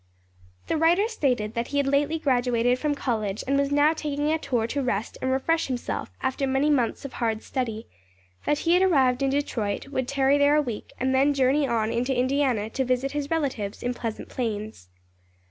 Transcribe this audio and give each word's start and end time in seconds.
The 0.65 0.77
writer 0.77 1.07
stated 1.07 1.53
that 1.53 1.67
he 1.67 1.77
had 1.77 1.85
lately 1.85 2.17
graduated 2.17 2.79
from 2.79 2.95
college 2.95 3.43
and 3.45 3.55
was 3.55 3.71
now 3.71 3.93
taking 3.93 4.31
a 4.31 4.39
tour 4.39 4.65
to 4.65 4.81
rest 4.81 5.15
and 5.21 5.29
refresh 5.31 5.67
himself 5.67 6.09
after 6.23 6.47
many 6.47 6.71
months 6.71 7.05
of 7.05 7.13
hard 7.13 7.43
study; 7.43 7.85
that 8.47 8.57
he 8.65 8.73
had 8.73 8.81
arrived 8.81 9.21
in 9.21 9.29
Detroit, 9.29 9.89
would 9.89 10.07
tarry 10.07 10.39
there 10.39 10.55
a 10.55 10.59
week 10.63 10.91
and 10.99 11.13
then 11.13 11.35
journey 11.35 11.67
on 11.67 11.91
into 11.91 12.17
Indiana 12.17 12.67
to 12.71 12.83
visit 12.83 13.11
his 13.11 13.29
relatives 13.29 13.83
in 13.83 13.93
Pleasant 13.93 14.27
Plains. 14.27 14.89